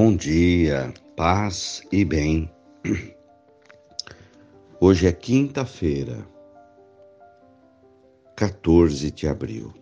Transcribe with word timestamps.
Bom 0.00 0.14
dia, 0.14 0.94
paz 1.16 1.82
e 1.90 2.04
bem. 2.04 2.48
Hoje 4.80 5.08
é 5.08 5.12
quinta-feira, 5.12 6.24
14 8.36 9.10
de 9.10 9.26
abril. 9.26 9.74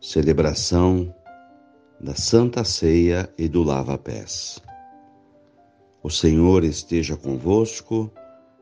Celebração 0.00 1.14
da 2.00 2.16
Santa 2.16 2.64
Ceia 2.64 3.32
e 3.38 3.46
do 3.48 3.62
Lava-Pés. 3.62 4.60
O 6.02 6.10
Senhor 6.10 6.64
esteja 6.64 7.16
convosco, 7.16 8.10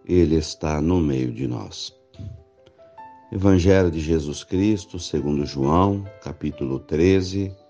Ele 0.04 0.36
está 0.36 0.78
no 0.82 1.00
meio 1.00 1.32
de 1.32 1.48
nós. 1.48 1.90
Evangelho 3.32 3.90
de 3.90 4.00
Jesus 4.00 4.44
Cristo, 4.44 4.98
segundo 4.98 5.46
João, 5.46 6.04
capítulo 6.20 6.78
13, 6.80 7.64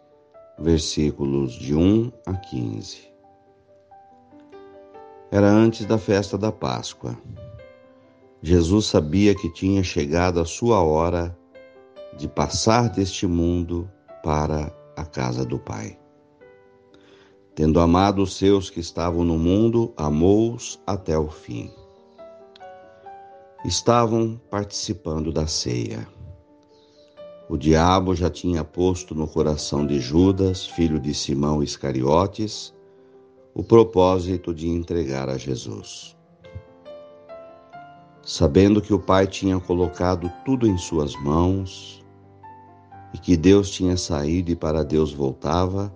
versículos 0.58 1.52
de 1.52 1.74
1 1.74 2.12
a 2.26 2.34
15. 2.34 3.08
Era 5.30 5.48
antes 5.48 5.84
da 5.84 5.98
festa 5.98 6.38
da 6.38 6.50
Páscoa. 6.50 7.16
Jesus 8.40 8.86
sabia 8.86 9.34
que 9.34 9.52
tinha 9.52 9.82
chegado 9.82 10.40
a 10.40 10.44
sua 10.44 10.82
hora 10.82 11.36
de 12.16 12.28
passar 12.28 12.88
deste 12.88 13.26
mundo 13.26 13.90
para 14.22 14.72
a 14.96 15.04
casa 15.04 15.44
do 15.44 15.58
Pai. 15.58 15.98
Tendo 17.54 17.80
amado 17.80 18.22
os 18.22 18.36
seus 18.36 18.70
que 18.70 18.80
estavam 18.80 19.24
no 19.24 19.38
mundo, 19.38 19.92
amou-os 19.96 20.80
até 20.86 21.18
o 21.18 21.28
fim. 21.28 21.70
Estavam 23.64 24.40
participando 24.50 25.32
da 25.32 25.46
ceia. 25.46 26.06
O 27.48 27.56
diabo 27.56 28.12
já 28.12 28.28
tinha 28.28 28.64
posto 28.64 29.14
no 29.14 29.28
coração 29.28 29.86
de 29.86 30.00
Judas, 30.00 30.66
filho 30.66 30.98
de 30.98 31.14
Simão 31.14 31.62
Iscariotes, 31.62 32.74
o 33.54 33.62
propósito 33.62 34.52
de 34.52 34.68
entregar 34.68 35.28
a 35.28 35.38
Jesus. 35.38 36.16
Sabendo 38.20 38.82
que 38.82 38.92
o 38.92 38.98
Pai 38.98 39.28
tinha 39.28 39.60
colocado 39.60 40.28
tudo 40.44 40.66
em 40.66 40.76
suas 40.76 41.14
mãos 41.22 42.04
e 43.14 43.18
que 43.18 43.36
Deus 43.36 43.70
tinha 43.70 43.96
saído 43.96 44.50
e 44.50 44.56
para 44.56 44.84
Deus 44.84 45.12
voltava, 45.12 45.94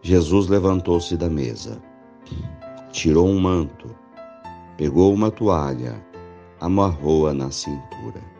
Jesus 0.00 0.46
levantou-se 0.46 1.16
da 1.16 1.28
mesa, 1.28 1.82
tirou 2.92 3.26
um 3.26 3.40
manto, 3.40 3.92
pegou 4.76 5.12
uma 5.12 5.32
toalha, 5.32 6.00
amarrou-a 6.60 7.34
na 7.34 7.50
cintura 7.50 8.33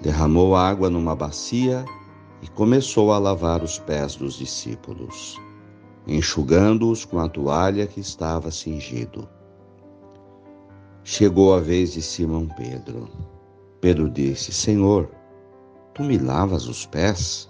derramou 0.00 0.54
água 0.54 0.90
numa 0.90 1.14
bacia 1.14 1.84
e 2.42 2.48
começou 2.48 3.12
a 3.12 3.18
lavar 3.18 3.62
os 3.62 3.78
pés 3.78 4.16
dos 4.16 4.34
discípulos, 4.34 5.40
enxugando-os 6.06 7.04
com 7.04 7.18
a 7.18 7.28
toalha 7.28 7.86
que 7.86 8.00
estava 8.00 8.50
cingido. 8.50 9.28
Chegou 11.02 11.54
a 11.54 11.60
vez 11.60 11.92
de 11.92 12.02
Simão 12.02 12.48
Pedro. 12.48 13.08
Pedro 13.80 14.10
disse: 14.10 14.52
Senhor, 14.52 15.08
tu 15.94 16.02
me 16.02 16.18
lavas 16.18 16.66
os 16.66 16.84
pés? 16.84 17.48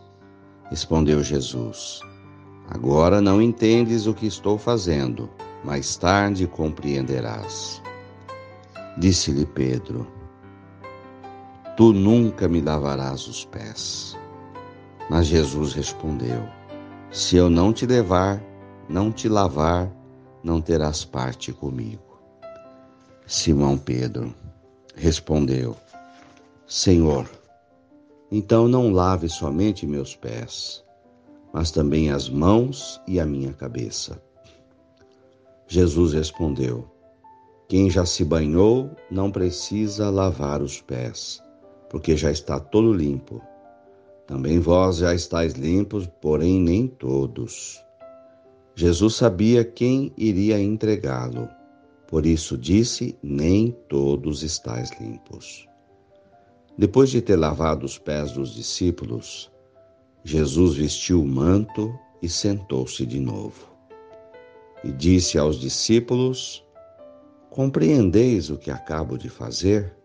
Respondeu 0.70 1.22
Jesus: 1.22 2.00
Agora 2.68 3.20
não 3.20 3.40
entendes 3.40 4.06
o 4.06 4.14
que 4.14 4.26
estou 4.26 4.58
fazendo, 4.58 5.30
mais 5.64 5.96
tarde 5.96 6.46
compreenderás. 6.46 7.82
Disse-lhe 8.98 9.46
Pedro: 9.46 10.06
Tu 11.76 11.92
nunca 11.92 12.48
me 12.48 12.62
lavarás 12.62 13.28
os 13.28 13.44
pés. 13.44 14.16
Mas 15.10 15.26
Jesus 15.26 15.74
respondeu: 15.74 16.42
Se 17.10 17.36
eu 17.36 17.50
não 17.50 17.70
te 17.70 17.84
levar, 17.84 18.42
não 18.88 19.12
te 19.12 19.28
lavar, 19.28 19.92
não 20.42 20.58
terás 20.58 21.04
parte 21.04 21.52
comigo. 21.52 22.18
Simão 23.26 23.76
Pedro 23.76 24.34
respondeu: 24.94 25.76
Senhor, 26.66 27.28
então 28.32 28.66
não 28.66 28.90
lave 28.90 29.28
somente 29.28 29.86
meus 29.86 30.16
pés, 30.16 30.82
mas 31.52 31.70
também 31.70 32.10
as 32.10 32.26
mãos 32.26 32.98
e 33.06 33.20
a 33.20 33.26
minha 33.26 33.52
cabeça. 33.52 34.18
Jesus 35.68 36.14
respondeu: 36.14 36.90
Quem 37.68 37.90
já 37.90 38.06
se 38.06 38.24
banhou 38.24 38.90
não 39.10 39.30
precisa 39.30 40.08
lavar 40.08 40.62
os 40.62 40.80
pés 40.80 41.44
porque 41.96 42.14
já 42.14 42.30
está 42.30 42.60
todo 42.60 42.92
limpo. 42.92 43.40
Também 44.26 44.60
vós 44.60 44.98
já 44.98 45.14
estáis 45.14 45.54
limpos, 45.54 46.06
porém 46.20 46.60
nem 46.60 46.86
todos. 46.86 47.82
Jesus 48.74 49.14
sabia 49.14 49.64
quem 49.64 50.12
iria 50.14 50.60
entregá-lo, 50.60 51.48
por 52.06 52.26
isso 52.26 52.58
disse: 52.58 53.16
Nem 53.22 53.70
todos 53.88 54.42
estáis 54.42 54.90
limpos. 55.00 55.66
Depois 56.76 57.08
de 57.08 57.22
ter 57.22 57.36
lavado 57.36 57.86
os 57.86 57.96
pés 57.96 58.32
dos 58.32 58.54
discípulos, 58.54 59.50
Jesus 60.22 60.76
vestiu 60.76 61.22
o 61.22 61.26
manto 61.26 61.98
e 62.20 62.28
sentou-se 62.28 63.06
de 63.06 63.18
novo. 63.18 63.74
E 64.84 64.92
disse 64.92 65.38
aos 65.38 65.58
discípulos: 65.58 66.62
Compreendeis 67.48 68.50
o 68.50 68.58
que 68.58 68.70
acabo 68.70 69.16
de 69.16 69.30
fazer? 69.30 69.95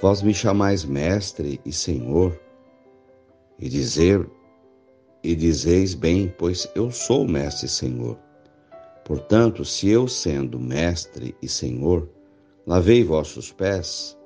Vós 0.00 0.22
me 0.22 0.32
chamais 0.32 0.84
mestre 0.84 1.60
e 1.64 1.72
senhor, 1.72 2.38
e 3.58 3.68
dizer 3.68 4.28
e 5.24 5.34
dizeis 5.34 5.94
bem, 5.94 6.32
pois 6.38 6.70
eu 6.76 6.92
sou 6.92 7.26
mestre 7.26 7.66
e 7.66 7.68
senhor. 7.68 8.16
Portanto, 9.04 9.64
se 9.64 9.88
eu 9.88 10.06
sendo 10.06 10.60
mestre 10.60 11.34
e 11.42 11.48
senhor, 11.48 12.08
lavei 12.64 13.02
vossos 13.02 13.50
pés, 13.50 14.16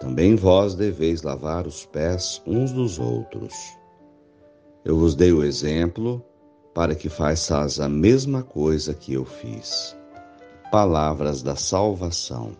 também 0.00 0.34
vós 0.34 0.74
deveis 0.74 1.22
lavar 1.22 1.66
os 1.66 1.84
pés 1.84 2.40
uns 2.46 2.72
dos 2.72 2.98
outros. 2.98 3.52
Eu 4.84 4.96
vos 4.96 5.14
dei 5.14 5.32
o 5.32 5.44
exemplo 5.44 6.24
para 6.74 6.94
que 6.94 7.08
façais 7.08 7.80
a 7.80 7.88
mesma 7.88 8.42
coisa 8.42 8.94
que 8.94 9.12
eu 9.12 9.24
fiz. 9.24 9.94
Palavras 10.70 11.42
da 11.42 11.56
salvação. 11.56 12.52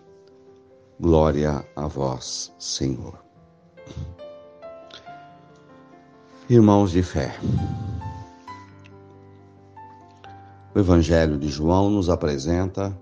Glória 1.00 1.64
a 1.76 1.86
vós, 1.86 2.52
Senhor. 2.58 3.22
Irmãos 6.50 6.90
de 6.90 7.04
fé, 7.04 7.38
o 10.74 10.78
Evangelho 10.80 11.38
de 11.38 11.48
João 11.48 11.88
nos 11.88 12.10
apresenta 12.10 13.00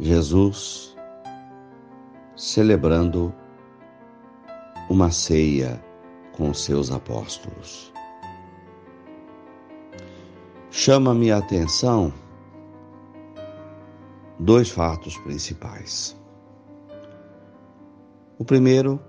Jesus 0.00 0.96
celebrando 2.34 3.30
uma 4.88 5.10
ceia 5.10 5.84
com 6.32 6.54
seus 6.54 6.90
apóstolos. 6.90 7.92
Chama-me 10.70 11.30
a 11.30 11.36
atenção 11.36 12.10
dois 14.38 14.70
fatos 14.70 15.18
principais. 15.18 16.23
O 18.36 18.44
primeiro, 18.44 19.00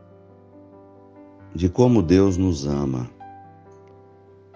de 1.56 1.68
como 1.68 2.04
Deus 2.04 2.38
nos 2.38 2.68
ama, 2.68 3.10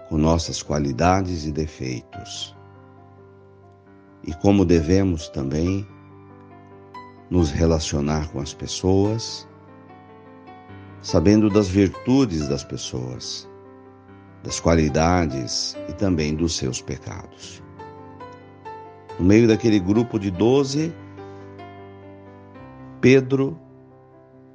com 0.08 0.16
nossas 0.16 0.62
qualidades 0.62 1.44
e 1.44 1.50
defeitos, 1.50 2.56
e 4.24 4.32
como 4.32 4.64
devemos 4.64 5.28
também 5.28 5.84
nos 7.28 7.50
relacionar 7.50 8.30
com 8.30 8.38
as 8.38 8.54
pessoas, 8.54 9.48
sabendo 11.02 11.50
das 11.50 11.66
virtudes 11.66 12.46
das 12.46 12.62
pessoas, 12.62 13.48
das 14.44 14.60
qualidades 14.60 15.76
e 15.88 15.92
também 15.94 16.36
dos 16.36 16.56
seus 16.56 16.80
pecados. 16.80 17.60
No 19.18 19.26
meio 19.26 19.48
daquele 19.48 19.80
grupo 19.80 20.16
de 20.16 20.30
doze, 20.30 20.94
Pedro 23.00 23.58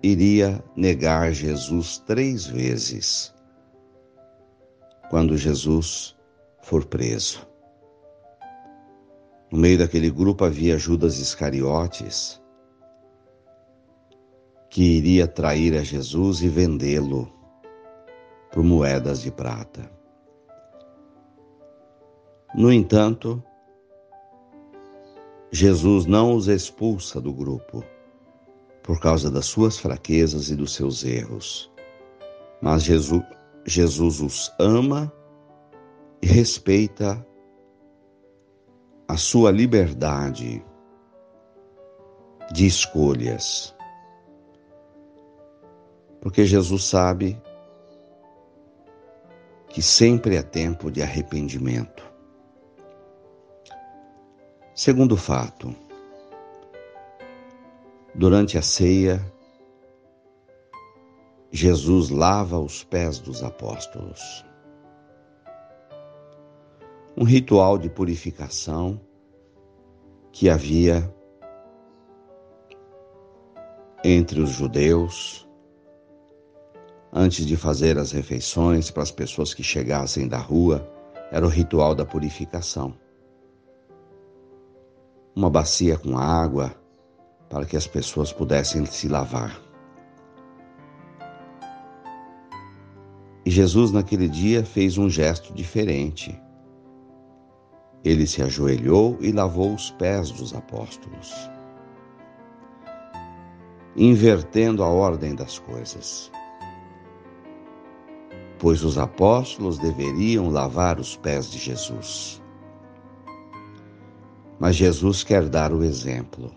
iria 0.06 0.64
negar 0.76 1.32
Jesus 1.32 1.98
três 1.98 2.46
vezes 2.46 3.34
quando 5.10 5.36
Jesus 5.36 6.16
for 6.62 6.86
preso. 6.86 7.48
No 9.52 9.58
meio 9.58 9.80
daquele 9.80 10.12
grupo 10.12 10.46
havia 10.46 10.78
Judas 10.78 11.18
Iscariotes, 11.18 12.42
que 14.70 14.84
iria 14.84 15.28
trair 15.28 15.76
a 15.76 15.84
Jesus 15.84 16.42
e 16.42 16.50
vendê-lo 16.50 17.32
por 18.52 18.64
moedas 18.64 19.22
de 19.22 19.32
prata. 19.32 19.90
No 22.54 22.72
entanto, 22.72 23.44
Jesus 25.52 26.06
não 26.06 26.36
os 26.36 26.48
expulsa 26.48 27.20
do 27.20 27.34
grupo 27.34 27.84
por 28.86 29.00
causa 29.00 29.32
das 29.32 29.48
suas 29.48 29.80
fraquezas 29.80 30.50
e 30.50 30.56
dos 30.56 30.76
seus 30.76 31.04
erros. 31.04 31.72
Mas 32.62 32.84
Jesus, 32.84 33.24
Jesus 33.66 34.22
os 34.22 34.54
ama 34.60 35.12
e 36.22 36.28
respeita 36.28 37.26
a 39.08 39.18
sua 39.18 39.50
liberdade 39.50 40.64
de 42.54 42.68
escolhas. 42.68 43.76
Porque 46.22 46.46
Jesus 46.46 46.84
sabe 46.84 47.42
que 49.68 49.82
sempre 49.82 50.36
é 50.36 50.44
tempo 50.44 50.92
de 50.92 51.02
arrependimento. 51.02 52.06
Segundo 54.76 55.18
fato, 55.18 55.76
durante 58.16 58.58
a 58.58 58.62
ceia, 58.62 59.22
Jesus 61.52 62.10
lava 62.10 62.58
os 62.60 62.84
pés 62.84 63.20
dos 63.20 63.44
apóstolos. 63.44 64.46
Um 67.18 67.24
ritual 67.24 67.78
de 67.78 67.90
purificação 67.90 69.00
que 70.32 70.50
havia 70.50 71.14
entre 74.04 74.40
os 74.42 74.50
judeus 74.50 75.48
antes 77.12 77.46
de 77.46 77.56
fazer 77.56 77.98
as 77.98 78.12
refeições 78.12 78.92
para 78.92 79.04
as 79.04 79.12
pessoas 79.12 79.54
que 79.54 79.64
chegassem 79.64 80.28
da 80.28 80.38
rua, 80.38 80.86
era 81.32 81.46
o 81.46 81.50
ritual 81.50 81.96
da 81.96 82.06
purificação. 82.06 82.94
Uma 85.34 85.50
bacia 85.50 85.98
com 85.98 86.18
água 86.18 86.76
para 87.56 87.66
que 87.66 87.78
as 87.78 87.88
pessoas 87.88 88.34
pudessem 88.34 88.86
se 88.86 89.08
lavar. 89.08 89.58
E 93.46 93.50
Jesus, 93.50 93.94
naquele 93.94 94.28
dia, 94.28 94.66
fez 94.66 94.98
um 94.98 95.10
gesto 95.10 95.54
diferente. 95.54 96.38
Ele 98.04 98.28
se 98.28 98.44
ajoelhou 98.44 99.18
e 99.22 99.32
lavou 99.32 99.74
os 99.74 99.90
pés 99.92 100.32
dos 100.32 100.54
apóstolos, 100.54 101.34
invertendo 103.96 104.84
a 104.84 104.90
ordem 104.90 105.34
das 105.34 105.58
coisas. 105.58 106.30
Pois 108.60 108.84
os 108.84 108.98
apóstolos 108.98 109.80
deveriam 109.80 110.50
lavar 110.50 111.00
os 111.00 111.16
pés 111.16 111.50
de 111.50 111.58
Jesus. 111.58 112.44
Mas 114.60 114.76
Jesus 114.76 115.24
quer 115.24 115.48
dar 115.48 115.72
o 115.72 115.86
exemplo 115.86 116.52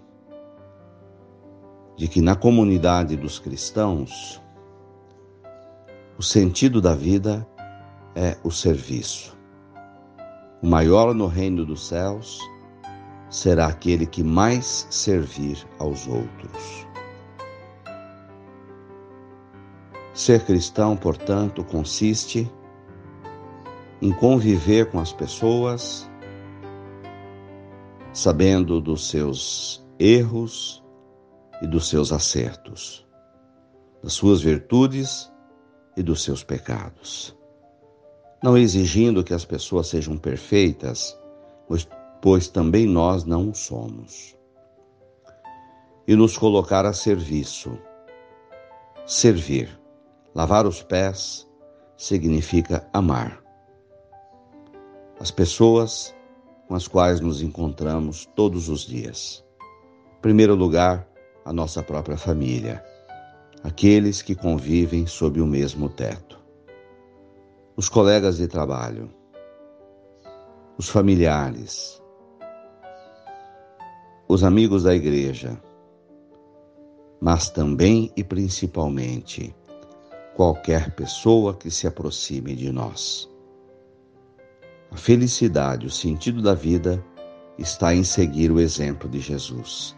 de 1.98 2.06
que 2.06 2.22
na 2.22 2.36
comunidade 2.36 3.16
dos 3.16 3.40
cristãos, 3.40 4.40
o 6.16 6.22
sentido 6.22 6.80
da 6.80 6.94
vida 6.94 7.46
é 8.14 8.36
o 8.44 8.52
serviço. 8.52 9.36
O 10.62 10.66
maior 10.68 11.12
no 11.12 11.26
reino 11.26 11.66
dos 11.66 11.88
céus 11.88 12.38
será 13.28 13.66
aquele 13.66 14.06
que 14.06 14.22
mais 14.22 14.86
servir 14.90 15.58
aos 15.80 16.06
outros. 16.06 16.86
Ser 20.14 20.44
cristão, 20.44 20.96
portanto, 20.96 21.64
consiste 21.64 22.48
em 24.00 24.12
conviver 24.12 24.88
com 24.88 25.00
as 25.00 25.12
pessoas, 25.12 26.08
sabendo 28.12 28.80
dos 28.80 29.08
seus 29.08 29.84
erros 29.98 30.84
e 31.62 31.66
dos 31.66 31.88
seus 31.88 32.12
acertos, 32.12 33.06
das 34.02 34.12
suas 34.12 34.40
virtudes 34.40 35.32
e 35.96 36.02
dos 36.02 36.22
seus 36.22 36.44
pecados. 36.44 37.36
Não 38.42 38.56
exigindo 38.56 39.24
que 39.24 39.34
as 39.34 39.44
pessoas 39.44 39.88
sejam 39.88 40.16
perfeitas, 40.16 41.18
pois, 41.66 41.88
pois 42.22 42.48
também 42.48 42.86
nós 42.86 43.24
não 43.24 43.52
somos. 43.52 44.36
E 46.06 46.14
nos 46.14 46.38
colocar 46.38 46.86
a 46.86 46.92
serviço. 46.92 47.76
Servir. 49.06 49.78
Lavar 50.34 50.66
os 50.66 50.82
pés 50.82 51.48
significa 51.96 52.88
amar. 52.92 53.42
As 55.18 55.32
pessoas 55.32 56.14
com 56.68 56.74
as 56.74 56.86
quais 56.86 57.18
nos 57.18 57.42
encontramos 57.42 58.26
todos 58.36 58.68
os 58.68 58.82
dias. 58.82 59.44
Em 60.18 60.20
primeiro 60.20 60.54
lugar, 60.54 61.08
a 61.48 61.52
nossa 61.52 61.82
própria 61.82 62.18
família 62.18 62.84
aqueles 63.64 64.20
que 64.20 64.34
convivem 64.34 65.06
sob 65.06 65.40
o 65.40 65.46
mesmo 65.46 65.88
teto, 65.88 66.38
os 67.74 67.88
colegas 67.88 68.36
de 68.36 68.46
trabalho, 68.46 69.10
os 70.76 70.90
familiares, 70.90 72.02
os 74.28 74.44
amigos 74.44 74.82
da 74.82 74.94
igreja, 74.94 75.58
mas 77.18 77.48
também 77.48 78.12
e 78.14 78.22
principalmente 78.22 79.56
qualquer 80.36 80.94
pessoa 80.94 81.54
que 81.54 81.70
se 81.70 81.86
aproxime 81.86 82.54
de 82.54 82.70
nós. 82.70 83.26
A 84.90 84.98
felicidade, 84.98 85.86
o 85.86 85.90
sentido 85.90 86.42
da 86.42 86.54
vida 86.54 87.02
está 87.56 87.94
em 87.94 88.04
seguir 88.04 88.52
o 88.52 88.60
exemplo 88.60 89.08
de 89.08 89.18
Jesus, 89.18 89.97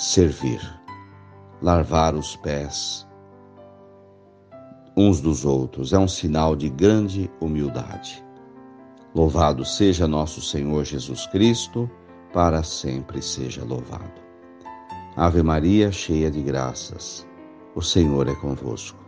servir 0.00 0.62
lavar 1.60 2.14
os 2.14 2.34
pés 2.34 3.06
uns 4.96 5.20
dos 5.20 5.44
outros. 5.44 5.92
É 5.92 5.98
um 5.98 6.08
sinal 6.08 6.56
de 6.56 6.70
grande 6.70 7.30
humildade. 7.38 8.24
Louvado 9.14 9.62
seja 9.62 10.08
nosso 10.08 10.40
Senhor 10.40 10.86
Jesus 10.86 11.26
Cristo, 11.26 11.88
para 12.32 12.62
sempre 12.62 13.20
seja 13.20 13.62
louvado. 13.62 14.22
Ave 15.16 15.42
Maria, 15.42 15.92
cheia 15.92 16.30
de 16.30 16.40
graças, 16.40 17.28
o 17.74 17.82
Senhor 17.82 18.26
é 18.26 18.34
convosco. 18.36 19.04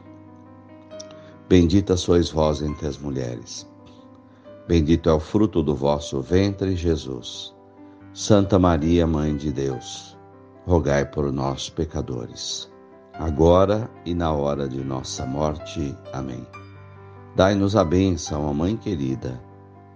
Bendita 1.48 1.96
sois 1.96 2.28
vós 2.28 2.60
entre 2.60 2.86
as 2.86 2.98
mulheres. 2.98 3.66
Bendito 4.68 5.08
é 5.08 5.12
o 5.14 5.20
fruto 5.20 5.62
do 5.62 5.74
vosso 5.74 6.20
ventre, 6.20 6.76
Jesus. 6.76 7.54
Santa 8.12 8.58
Maria, 8.58 9.06
Mãe 9.06 9.34
de 9.34 9.50
Deus 9.50 10.11
rogai 10.66 11.04
por 11.04 11.32
nós, 11.32 11.68
pecadores, 11.68 12.70
agora 13.14 13.90
e 14.04 14.14
na 14.14 14.32
hora 14.32 14.68
de 14.68 14.82
nossa 14.82 15.26
morte. 15.26 15.96
Amém. 16.12 16.46
Dai-nos 17.34 17.76
a 17.76 17.84
bênção, 17.84 18.48
a 18.48 18.54
Mãe 18.54 18.76
querida, 18.76 19.40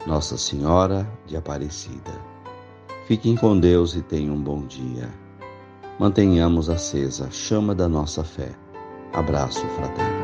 Nossa 0.06 0.38
Senhora 0.38 1.06
de 1.26 1.36
Aparecida. 1.36 2.12
Fiquem 3.06 3.36
com 3.36 3.58
Deus 3.58 3.94
e 3.94 4.02
tenham 4.02 4.34
um 4.34 4.42
bom 4.42 4.66
dia. 4.66 5.08
Mantenhamos 5.98 6.68
acesa 6.68 7.26
a 7.26 7.30
chama 7.30 7.74
da 7.74 7.88
nossa 7.88 8.24
fé. 8.24 8.50
Abraço 9.12 9.66
fraterno. 9.68 10.15